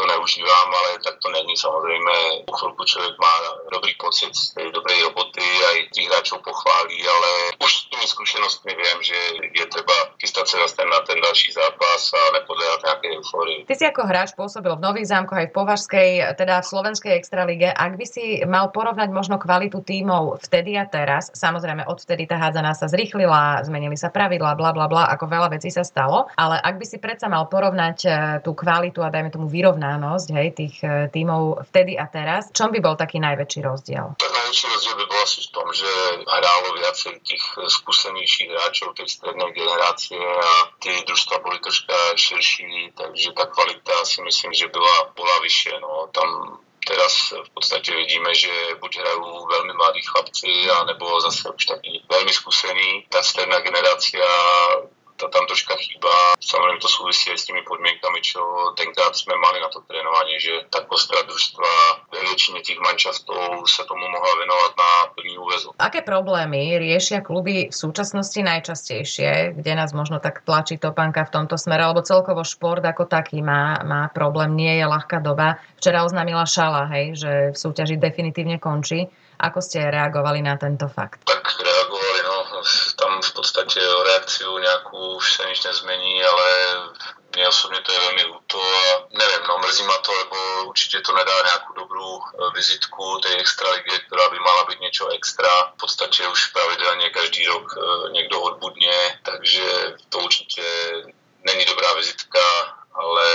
[0.00, 1.56] to neužívám, ale tak to není.
[1.56, 3.34] Samozrejme, po chvíľku človek má
[3.68, 7.30] dobrý pocit z tej dobrej roboty, aj tých hráčov pochválí, ale
[7.60, 9.18] už s tými skúsenostmi viem, že
[9.50, 13.60] je treba chystať sa zase na ten ďalší zápas a nepodliehať nejaké eufórii.
[13.66, 16.08] Ty si ako hráč pôsobil v Nových zámkoch aj v Považskej,
[16.40, 17.68] teda v Slovenskej extralíge.
[17.68, 22.72] Ak by si mal porovnať možno kvalitu tímov vtedy a teraz, samozrejme odvtedy tá hádzaná
[22.72, 26.80] sa zrýchlila, zmenili sa pravidlá, bla bla bla, ako veľa vecí sa stalo, ale ak
[26.80, 31.12] by si predsa mal porovnať eh, tú kvalitu a dajme tomu vyrovnanosť hej, tých e,
[31.12, 32.48] tímov vtedy a teraz.
[32.56, 34.16] Čom by bol taký najväčší rozdiel?
[34.50, 35.90] Najväčší rozdiel by bol asi v tom, že
[36.26, 43.30] hrálo viacej tých skúsenejších hráčov tej strednej generácie a tie družstva boli troška širší, takže
[43.30, 45.78] tá kvalita si myslím, že byla, bola vyššie.
[45.78, 46.10] No.
[46.10, 48.50] Tam teraz v podstate vidíme, že
[48.82, 50.50] buď hrajú veľmi mladí chlapci,
[50.82, 53.06] anebo zase už takí veľmi skúsení.
[53.06, 54.26] Tá stredná generácia
[55.20, 56.40] to tam troška chýba.
[56.40, 58.40] Samozrejme to súvisí aj s tými podmienkami, čo
[58.74, 61.72] tenkrát sme mali na to trénovanie, že tá kostra družstva
[62.08, 65.70] ve väčšine tých mančastov sa tomu mohla venovať na plný úvezok.
[65.76, 71.60] Aké problémy riešia kluby v súčasnosti najčastejšie, kde nás možno tak tlačí topánka v tomto
[71.60, 75.60] smere, alebo celkovo šport ako taký má, má problém, nie je ľahká doba.
[75.76, 79.04] Včera oznámila Šala, hej, že v súťaži definitívne končí.
[79.40, 81.24] Ako ste reagovali na tento fakt?
[81.24, 81.44] Tak
[83.40, 86.46] podstate o reakciu nejakú už sa nič nezmení, ale
[87.32, 90.36] mne osobne to je veľmi ľúto a neviem, no mrzí ma to, lebo
[90.68, 92.22] určite to nedá nejakú dobrú e,
[92.52, 95.48] vizitku tej extraligy, ktorá by mala byť niečo extra.
[95.78, 97.78] V podstate už pravidelne každý rok e,
[98.12, 100.64] niekto odbudne, takže to určite
[101.46, 102.42] není dobrá vizitka
[102.90, 103.26] ale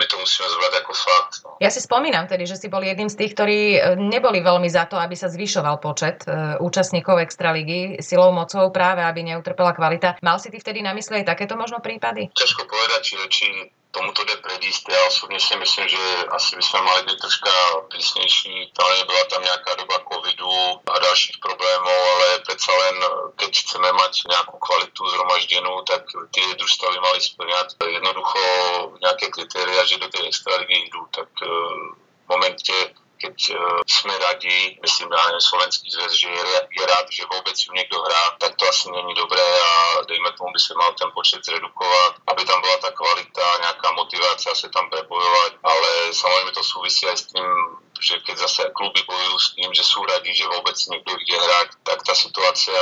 [0.00, 1.34] my to musíme zobrať ako fakt.
[1.44, 1.50] No.
[1.60, 4.88] Ja si spomínam tedy, že si bol jedným z tých, ktorí e, neboli veľmi za
[4.88, 10.16] to, aby sa zvyšoval počet e, účastníkov Extraligy silou mocou práve, aby neutrpela kvalita.
[10.24, 12.32] Mal si ty vtedy na mysli aj takéto možno prípady?
[12.32, 13.46] Ťažko povedať, či, či
[13.94, 14.90] tomuto jde predísť.
[14.90, 16.02] Ja osobne si myslím, že
[16.34, 17.54] asi by sme mali byť troška
[17.94, 18.74] prísnejší.
[18.74, 22.96] Ale byla tam nejaká doba covidu a dalších problémov, ale predsa len,
[23.38, 26.02] keď chceme mať nejakú kvalitu zhromaždenú, tak
[26.34, 28.40] tie družstva by mali splňať jednoducho
[28.98, 31.06] nejaké kritéria, že do tej extraligy idú.
[31.14, 31.46] Tak e,
[32.24, 32.74] v momente
[33.24, 36.44] keď uh, sme radi, myslím, na Slovenský zväz, že je,
[36.76, 40.52] je rád, že vôbec ju niekto hrá, tak to asi není dobré a dejme tomu
[40.52, 44.92] by sa mal ten počet zredukovať, aby tam bola tá kvalita, nejaká motivácia sa tam
[44.92, 47.48] prebojovať, ale samozrejme to súvisí aj s tým,
[47.96, 51.68] že keď zase kluby bojujú s tým, že sú radi, že vôbec niekto ide hrať,
[51.86, 52.76] tak tá situácia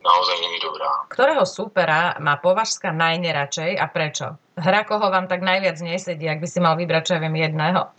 [0.00, 1.10] naozaj není dobrá.
[1.12, 4.26] Ktorého súpera má Považská najneradšej a prečo?
[4.54, 7.90] Hra, koho vám tak najviac nesedí, ak by si mal vybrať, čo ja viem, jedného?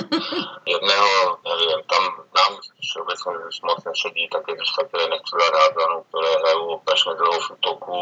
[0.74, 2.04] jedného, neviem, tam
[2.36, 2.52] nám
[2.84, 3.32] všeobecne
[3.64, 7.96] moc nesedí také družstva, ktoré nechcú hrať hádzanú, ktoré hrajú opačne v útoku,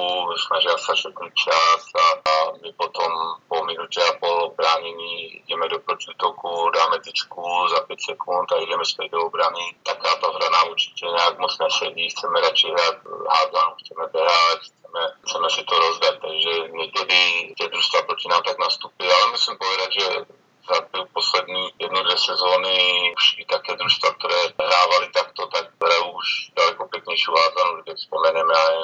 [0.50, 3.10] snažia sa všetký čas a, a my potom
[3.46, 8.82] po minúte a pol bránení ideme do protiútoku, dáme tyčku za 5 sekúnd a ideme
[8.82, 9.78] späť do obrany.
[9.86, 14.60] Takáto hra nám určite nejak moc nesedí, chceme radšej hrať hádzanú, chceme behať,
[14.92, 17.18] chceme, chceme si to rozdať, takže niekedy
[17.57, 20.07] tie družstva proti nám tak nastúpi, ale musím povedať, že
[20.62, 20.78] za
[21.11, 22.76] poslední jednu, dve sezóny
[23.18, 28.55] už i také družstva, ktoré hrávali takto, tak hrajú už ďaleko peknejšiu hádzanú, keď spomeneme
[28.55, 28.76] aj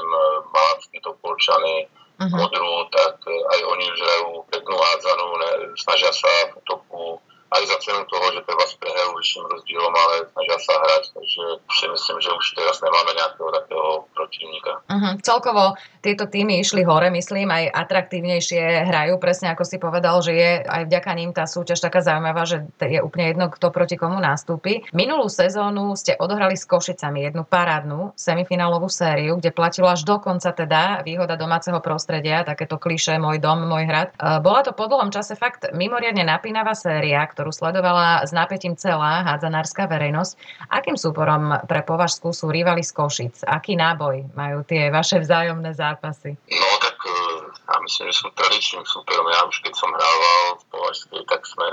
[0.51, 1.87] Malacký, Topolčany,
[2.19, 2.35] uh-huh.
[2.35, 7.77] Modru, tak aj oni už hrajú peknú hádzanú, ne, snažia sa v toku aj za
[7.81, 12.31] cenu toho, že treba prehrajú vyšším rozdielom, ale snažia sa hrať, takže si myslím, že
[12.31, 14.73] už teraz nemáme nejakého takého protivníka.
[14.87, 15.13] Uh-huh.
[15.25, 15.65] Celkovo
[16.05, 20.83] tieto týmy išli hore, myslím, aj atraktívnejšie hrajú, presne ako si povedal, že je aj
[20.87, 24.87] vďaka ním tá súťaž taká zaujímavá, že je úplne jedno, kto proti komu nastúpi.
[24.95, 30.55] Minulú sezónu ste odohrali s Košicami jednu parádnu semifinálovú sériu, kde platilo až do konca
[30.55, 34.09] teda výhoda domáceho prostredia, takéto kliše môj dom, môj hrad.
[34.15, 39.23] E, bola to po dlhom čase fakt mimoriadne napínavá séria, ktorú sledovala s nápetím celá
[39.23, 40.35] hádzanárska verejnosť.
[40.75, 43.47] Akým súporom pre Považskú sú rivali z Košic?
[43.47, 46.35] Aký náboj majú tie vaše vzájomné zápasy?
[46.35, 47.15] No tak e,
[47.55, 49.23] ja myslím, že sú tradičným súperom.
[49.31, 51.67] Ja už keď som hrával v Považskej, tak sme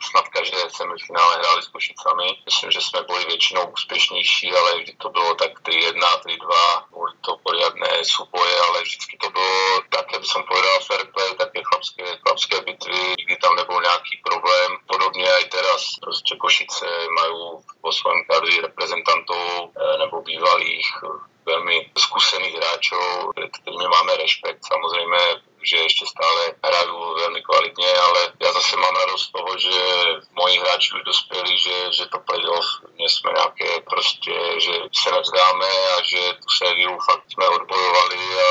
[0.00, 2.28] snad každé semifinále hrali s Košicami.
[2.46, 6.94] Myslím, že sme boli väčšinou úspešnejší, ale vždy to bylo tak 3-1, 3-2.
[6.94, 9.58] Boli to poriadne súboje, ale vždy to bylo
[9.90, 14.70] také, by som povedal, fair play, také chlapské, chlapské bitvy, nikdy tam nebol nejaký problém.
[14.86, 20.86] Podobne aj teraz, proste Košice majú vo svojom kadri reprezentantov eh, nebo bývalých
[21.48, 24.60] veľmi skúsených hráčov, pred ktorými máme rešpekt.
[24.68, 25.20] Samozrejme,
[25.64, 29.76] že ešte stále hrajú veľmi kvalitne, ale ja zase mám radosť z toho, že
[30.36, 35.68] moji hráči už dospeli, že, že to playoff nie sme nejaké proste, že sa nevzdáme
[35.68, 38.50] a že tú sériu fakt sme odbojovali a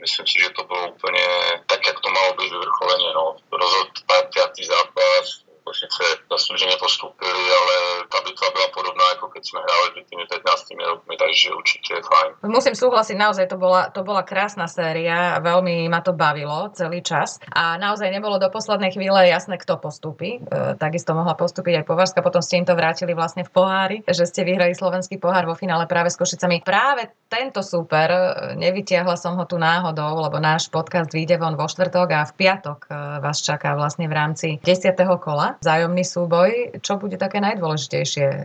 [0.00, 1.26] myslím si, že to bolo úplne
[1.68, 3.10] tak, jak to malo byť vyvrcholenie.
[3.12, 3.36] No.
[3.52, 4.32] Rozhod 5.
[4.64, 10.24] zápas, Košice zaslúžene postúpili, ale tá bitva bola podobná, ako keď sme hrali pred tými
[10.28, 12.30] 15 rokmi, takže určite je fajn.
[12.46, 17.40] Musím súhlasiť, naozaj to bola, to bola krásna séria, veľmi ma to bavilo celý čas
[17.50, 20.40] a naozaj nebolo do poslednej chvíle jasné, kto postúpi.
[20.40, 24.28] E, takisto mohla postúpiť aj Považska, potom ste im to vrátili vlastne v pohári, že
[24.28, 26.62] ste vyhrali slovenský pohár vo finále práve s Košicami.
[26.62, 28.20] Práve tento super, e,
[28.58, 32.78] nevytiahla som ho tu náhodou, lebo náš podcast vyjde von vo štvrtok a v piatok
[32.86, 32.90] e,
[33.22, 34.98] vás čaká vlastne v rámci 10.
[35.22, 36.82] kola vzájomný súboj.
[36.82, 38.42] Čo bude také najdôležitejšie e,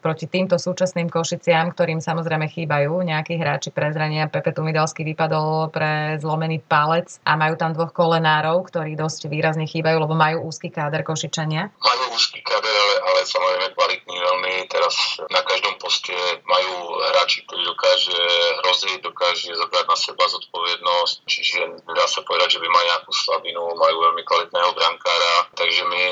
[0.00, 4.32] proti týmto súčasným Košiciam, ktorým samozrejme chýbajú nejakí hráči pre zrania.
[4.32, 10.00] Pepe Tumidalský vypadol pre zlomený palec a majú tam dvoch kolenárov, ktorí dosť výrazne chýbajú,
[10.00, 11.68] lebo majú úzky káder Košičania.
[11.76, 14.52] Majú úzky káder, ale, ale samozrejme kvalitný veľmi.
[14.72, 16.16] Teraz na každom poste
[16.48, 16.72] majú
[17.12, 18.16] hráči, ktorí dokáže
[18.64, 23.60] hroziť, dokáže zobrať na seba zodpovednosť, čiže dá sa povedať, že by mali nejakú slabinu,
[23.76, 26.02] majú veľmi kvalitného brankára, takže my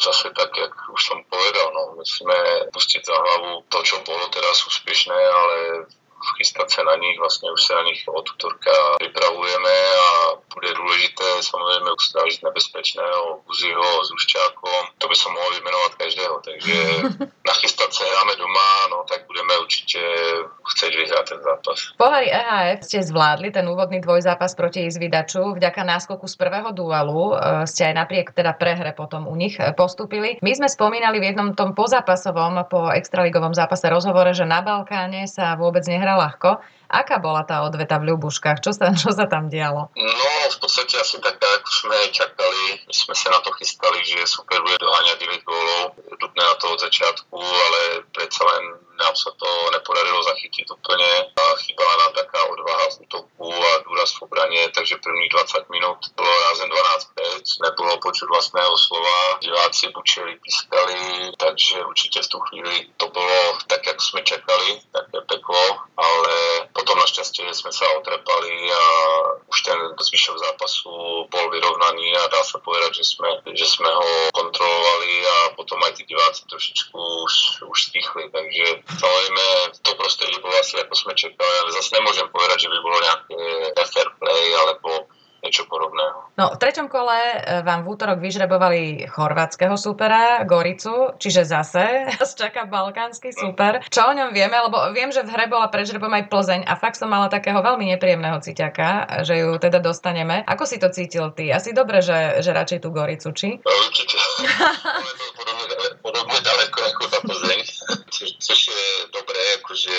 [0.00, 4.64] zase tak, jak už som povedal, no, musíme pustiť za hlavu to, čo bolo teraz
[4.66, 5.56] úspešné, ale
[6.40, 10.08] chystať sa na nich, vlastne už sa na nich od útorka pripravujeme a
[10.54, 14.82] bude dôležité samozrejme ustrážiť nebezpečného Guziho s Uščákom.
[15.02, 16.76] To by som mohol vymenovať každého, takže
[17.50, 20.00] nachystať sa hráme doma, no tak budeme určite
[20.64, 21.78] chcieť vyhrať ten zápas.
[22.00, 25.58] Pohári EHF ste zvládli ten úvodný dvojzápas proti Izvidaču.
[25.58, 27.36] Vďaka náskoku z prvého duelu e,
[27.68, 30.40] ste aj napriek teda prehre potom u nich e, postupili.
[30.40, 35.58] My sme spomínali v jednom tom pozápasovom, po extraligovom zápase rozhovore, že na Balkáne sa
[35.58, 36.62] vôbec nehrá ľahko.
[36.94, 38.62] Aká bola tá odveta v Ľubuškách?
[38.62, 39.90] Čo sa, čo sa tam dialo?
[39.98, 42.86] No, v podstate asi taká, ako sme čakali.
[42.92, 45.98] Sme sa na to chystali, že super bude doháňať 9 gólov.
[46.20, 51.10] Dupne na to od začiatku, ale predsa len nám sa to nepodarilo zachytiť úplne.
[51.64, 56.32] Chýbala nám taká odvaha v útoku a dôraz v obrane, takže prvných 20 minút bolo
[56.50, 57.64] rázem 12-5.
[57.64, 59.38] Nebolo počuť vlastného slova.
[59.38, 65.18] Diváci bučeli, pískali, takže určite v tú chvíli to bolo tak, ako sme čakali, také
[65.30, 66.34] peklo, ale
[66.74, 68.84] potom našťastie sme sa otrepali a
[69.64, 70.92] ten zvyšok zápasu
[71.32, 75.96] bol vyrovnaný a dá sa povedať, že sme, že sme ho kontrolovali a potom aj
[75.96, 79.44] tí diváci trošičku už, už stichli, takže Samozrejme,
[79.82, 83.38] to prostredie bolo asi ako sme čekali, ale zase nemôžem povedať, že by bolo nejaké
[83.88, 85.08] fair play alebo
[85.44, 86.32] niečo podobného.
[86.40, 91.84] No, v treťom kole e, vám v útorok vyžrebovali chorvátskeho supera, Goricu, čiže zase
[92.16, 93.84] nás čaká balkánsky super.
[93.92, 94.56] Čo o ňom vieme?
[94.56, 97.60] Lebo viem, že v hre bola pred žrebom aj Plzeň a fakt som mala takého
[97.60, 100.40] veľmi nepríjemného cíťaka, že ju teda dostaneme.
[100.48, 101.52] Ako si to cítil ty?
[101.52, 103.60] Asi dobre, že, že radšej tú Goricu, či?
[103.60, 104.16] No, určite.
[105.38, 107.60] podobne, podobne ďaleko ako tá Plzeň,
[108.48, 109.96] což je dobré, akože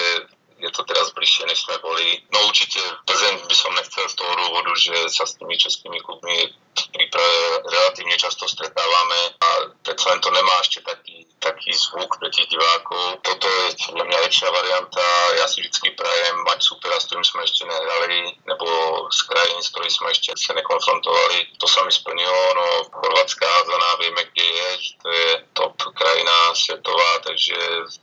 [0.65, 2.25] je to teraz bližšie, než sme boli.
[2.33, 6.49] No určite Plzeň by som nechcel z toho dôvodu, že sa s tými českými klubmi
[6.91, 9.47] príprave relatívne často stretávame a
[9.85, 13.21] predsa len to nemá ešte taký, taký zvuk pre tých divákov.
[13.21, 15.05] Toto je pre mňa lepšia varianta.
[15.39, 18.65] Ja si vždy prajem mať supera, s ktorým sme ešte nehrali, nebo
[19.13, 21.59] z krajín, s ktorými sme ešte sa nekonfrontovali.
[21.61, 22.41] To sa mi splnilo.
[22.55, 24.69] No, Chorvátska házaná, vieme, kde je,
[25.03, 27.55] to je top krajina svetová, takže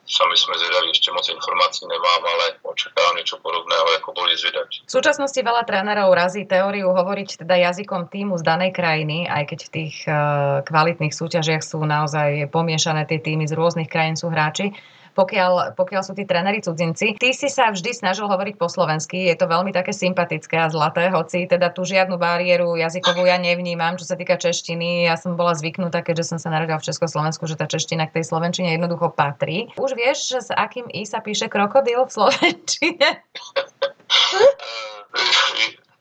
[0.06, 4.86] sami sme zvedali, ešte moc informácií nemám, ale očakávam niečo podobného, ako boli zvedať.
[4.86, 9.58] V súčasnosti veľa trénerov razí teóriu hovoriť teda jazykom týmu z danej krajiny, aj keď
[9.66, 14.70] v tých uh, kvalitných súťažiach sú naozaj pomiešané tie týmy z rôznych krajín sú hráči
[15.12, 17.20] pokiaľ, pokiaľ sú tí tréneri cudzinci.
[17.20, 21.12] Ty si sa vždy snažil hovoriť po slovensky, je to veľmi také sympatické a zlaté,
[21.12, 25.06] hoci teda tú žiadnu bariéru jazykovú ja nevnímam, čo sa týka češtiny.
[25.08, 28.24] Ja som bola zvyknutá, keďže som sa narodila v Československu, že tá čeština k tej
[28.28, 29.68] slovenčine jednoducho patrí.
[29.76, 33.08] Už vieš, s akým i sa píše krokodil v slovenčine?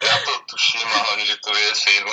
[0.02, 2.12] Ja to tuším, ale že to je film.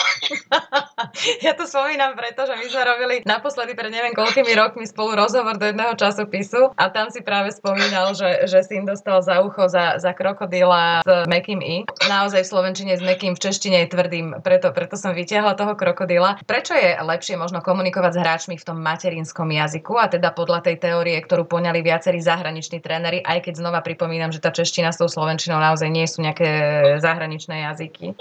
[1.47, 5.59] ja to spomínam preto, že my sme robili naposledy pred neviem koľkými rokmi spolu rozhovor
[5.59, 9.99] do jedného časopisu a tam si práve spomínal, že, že im dostal za ucho za,
[9.99, 11.83] za krokodíla s mekým i.
[12.07, 16.39] Naozaj v slovenčine s mekým, v češtine je tvrdým, preto, preto som vytiahla toho krokodíla.
[16.47, 20.77] Prečo je lepšie možno komunikovať s hráčmi v tom materinskom jazyku a teda podľa tej
[20.79, 25.11] teórie, ktorú poňali viacerí zahraniční tréneri, aj keď znova pripomínam, že tá čeština s tou
[25.11, 26.47] slovenčinou naozaj nie sú nejaké
[27.03, 28.15] zahraničné jazyky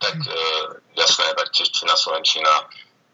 [0.00, 0.38] tak e,
[0.96, 2.68] jasné, tak čeština, slovenčina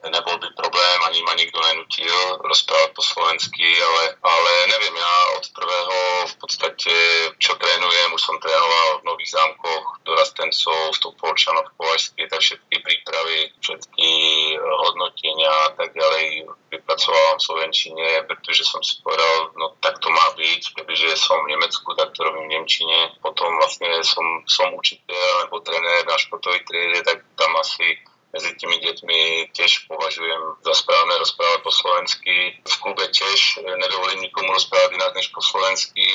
[0.08, 5.44] nebol by problém, ani ma nikto nenutil rozprávať po slovensky, ale, ale neviem, ja od
[5.52, 6.94] prvého v podstate,
[7.36, 13.52] čo trénujem, už som trénoval v Nových zámkoch, dorastencov, v Topolčanoch, Považskej, tak všetky prípravy,
[13.60, 14.10] všetky
[14.52, 20.08] e, hodnotenia a tak ďalej vypracoval v Slovenčine, pretože som si povedal, no tak to
[20.08, 24.72] má byť, kebyže som v Nemecku, tak to robím v Nemčine, potom vlastne som, som
[24.72, 30.74] učiteľ alebo tréner na športovej triede, tak tam asi medzi tými deťmi tiež považujem za
[30.74, 32.34] správne rozprávať po slovensky.
[32.62, 36.06] V klube tiež nedovolím nikomu rozprávať inak než po slovensky.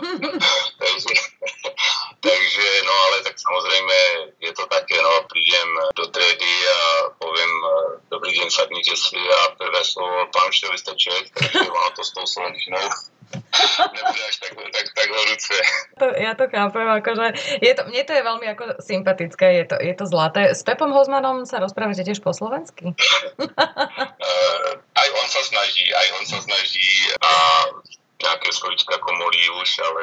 [0.82, 1.14] takže,
[2.20, 3.96] takže, no ale tak samozrejme
[4.40, 6.78] je to také, no prídem do triedy a
[7.20, 7.52] poviem
[8.08, 12.88] dobrý deň, sadnite si a prvé slovo pán Števisteček, takže ono to s tou slovenčinou
[13.82, 15.54] nebude až tak, tak, tak horúce.
[15.98, 17.26] To, ja to chápem, akože
[17.62, 20.52] je to, mne to je veľmi ako sympatické, je to, je to zlaté.
[20.54, 22.92] S Pepom Hozmanom sa rozprávate tiež po slovensky?
[22.92, 24.70] uh,
[25.02, 26.90] aj on sa snaží, aj on sa snaží
[27.22, 27.30] a
[28.24, 30.02] nejaké slovička komolí už, ale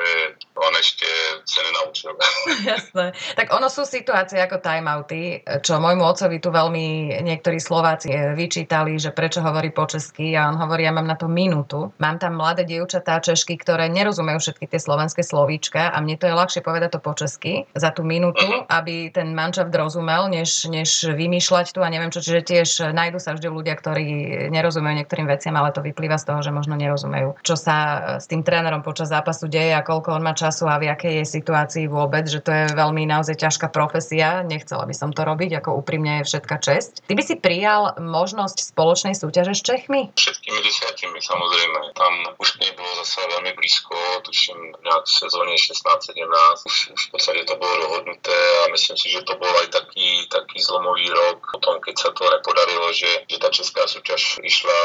[0.53, 1.07] on ešte
[1.43, 2.13] sa nenaučil.
[2.71, 3.17] Jasné.
[3.33, 9.01] Tak ono sú situácie ako timeouty, čo môjmu otcovi tu veľmi niektorí Slováci eh, vyčítali,
[9.01, 11.89] že prečo hovorí po česky a on hovorí, ja mám na to minútu.
[11.97, 16.37] Mám tam mladé dievčatá Češky, ktoré nerozumejú všetky tie slovenské slovíčka a mne to je
[16.37, 18.69] ľahšie povedať to po česky za tú minútu, uh-huh.
[18.69, 22.21] aby ten manšaft rozumel, než, než vymýšľať tu a neviem čo.
[22.21, 24.07] Čiže tiež nájdu sa vždy ľudia, ktorí
[24.51, 28.41] nerozumejú niektorým veciam, ale to vyplýva z toho, že možno nerozumejú, čo sa s tým
[28.41, 32.25] trénerom počas zápasu deje a koľko on má času a v akej je situácii vôbec,
[32.25, 34.41] že to je veľmi naozaj ťažká profesia.
[34.41, 37.05] Nechcela by som to robiť, ako úprimne je všetka česť.
[37.05, 40.09] Ty by si prijal možnosť spoločnej súťaže s Čechmi?
[40.17, 41.93] Všetkými desiatimi, samozrejme.
[41.93, 43.95] Tam už nebolo zase veľmi blízko,
[44.25, 46.65] tuším nejak v sezóne 16-17.
[46.65, 50.25] Už, už v podstate to bolo dohodnuté a myslím si, že to bol aj taký,
[50.33, 54.79] taký zlomový rok potom, keď sa to nepodarilo, že, že tá česká súťaž išla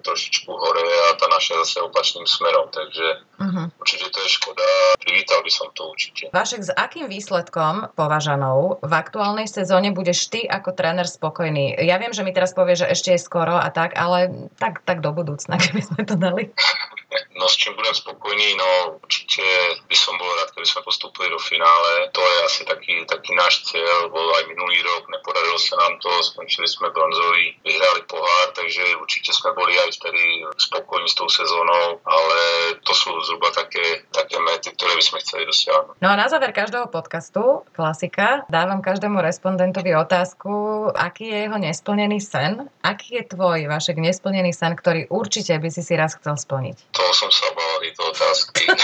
[0.00, 3.06] trošičku hore a tá naša zase opačným smerom takže
[3.38, 3.66] uh-huh.
[3.76, 4.64] určite to je škoda.
[5.04, 6.32] Privítal by som to určite.
[6.32, 11.76] Vašek, s akým výsledkom považanou v aktuálnej sezóne budeš ty ako tréner spokojný?
[11.84, 15.04] Ja viem, že mi teraz povie, že ešte je skoro a tak, ale tak, tak
[15.04, 16.48] do budúcna, keby sme to dali.
[17.36, 19.42] No s čím budem spokojný, no určite
[19.88, 22.08] by som bol rád, keby sme postupili do finále.
[22.12, 26.08] To je asi taký, taký náš cieľ, bol aj minulý rok, nepodarilo sa nám to,
[26.22, 32.00] skončili sme bronzový, vyhrali pohár, takže určite sme boli aj vtedy spokojní s tou sezónou,
[32.04, 32.38] ale
[32.84, 35.94] to sú zhruba také, také mety, ktoré by sme chceli dosiahnuť.
[36.00, 42.18] No a na záver každého podcastu, klasika, dávam každému respondentovi otázku, aký je jeho nesplnený
[42.22, 42.70] sen.
[42.86, 46.76] Aký je tvoj, Vašek, nesplnený sen, ktorý určite by si si raz chcel splniť?
[46.94, 48.70] To som sa bál tieto otázky.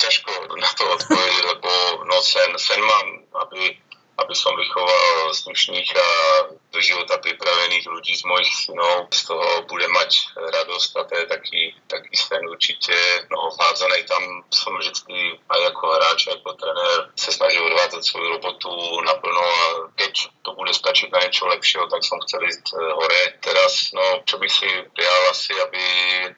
[0.00, 1.70] Ťažko na to odpovedať, lebo
[2.04, 3.80] no sen, sen mám, aby,
[4.20, 6.08] aby som vychoval slušných a
[6.70, 9.10] do života pripravených ľudí z mojich synov.
[9.10, 12.94] Z toho bude mať radosť a to je taký, taký sen určite.
[13.32, 18.70] No vhádzanej tam som vždy aj ako hráč, ako tréner sa snažil odvádzať svoju robotu
[19.02, 19.66] naplno a
[19.98, 23.22] keď to bude stačiť na niečo lepšieho, tak som chcel ísť e, hore.
[23.42, 25.82] Teraz, no, čo by si prijal asi, aby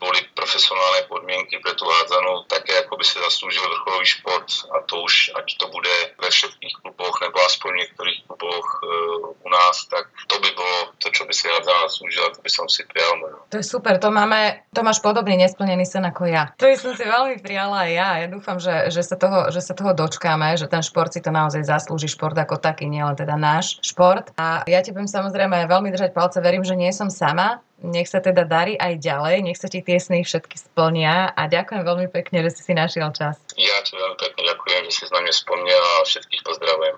[0.00, 5.04] boli profesionálne podmienky pre tú hádzanú také, ako by si zaslúžil vrcholový šport a to
[5.04, 8.86] už, ať to bude ve všetkých kluboch nebo aspoň v niektorých kluboch e,
[9.32, 12.68] u nás, tak to by bolo, to čo by si hádzala slúžila, to by som
[12.68, 13.12] si prijal.
[13.18, 13.40] No.
[13.48, 16.52] To je super, to máme, to máš podobný nesplnený sen ako ja.
[16.60, 18.10] To by som si veľmi prijala aj ja.
[18.22, 21.32] Ja dúfam, že, že, sa toho, že sa toho dočkáme, že ten šport si to
[21.32, 24.28] naozaj zaslúži, šport ako taký, nielen teda náš šport.
[24.36, 28.22] A ja ti budem samozrejme veľmi držať palce, verím, že nie som sama, nech sa
[28.22, 32.46] teda darí aj ďalej, nech sa ti tie sny všetky splnia a ďakujem veľmi pekne,
[32.46, 33.42] že si si našiel čas.
[33.58, 36.90] Ja ti veľmi pekne ďakujem, že si s nami spomnel a všetkých pozdravujem.